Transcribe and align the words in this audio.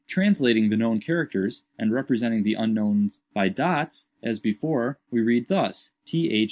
"Translating 0.07 0.71
the 0.71 0.77
known 0.77 0.99
characters, 0.99 1.65
and 1.77 1.91
representing 1.91 2.41
the 2.41 2.55
unknown 2.55 3.11
by 3.35 3.49
dots, 3.49 4.07
as 4.23 4.39
before, 4.39 4.97
we 5.11 5.21
read 5.21 5.47
thus: 5.47 5.91
th. 6.07 6.31